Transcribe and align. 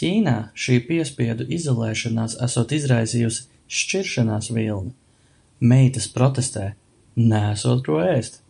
Ķīnā 0.00 0.32
šī 0.66 0.76
piespiedu 0.86 1.46
izolēšanās 1.56 2.36
esot 2.46 2.72
izraisījusi 2.76 3.44
šķiršanās 3.80 4.50
vilni. 4.60 4.96
Meitas 5.74 6.10
protestē– 6.18 6.66
neesot 7.34 7.88
ko 7.90 8.00
ēst. 8.10 8.42